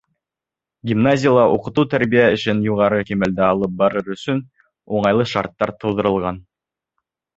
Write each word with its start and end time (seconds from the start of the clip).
Гимназияла 0.91 1.43
уҡытыу-тәрбиә 1.57 2.23
эшен 2.37 2.63
юғары 2.69 3.01
кимәлдә 3.09 3.45
алып 3.49 3.75
барыр 3.83 4.09
өсөн 4.17 4.41
уңайлы 5.01 5.29
шарттар 5.35 5.75
тыуҙырылған. 5.85 6.45